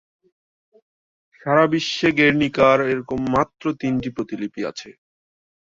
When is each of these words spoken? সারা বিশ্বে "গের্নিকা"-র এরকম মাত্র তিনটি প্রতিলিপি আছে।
সারা 1.35 1.65
বিশ্বে 1.73 2.09
"গের্নিকা"-র 2.17 2.79
এরকম 2.91 3.19
মাত্র 3.35 3.63
তিনটি 3.81 4.09
প্রতিলিপি 4.15 4.61
আছে। 4.71 4.89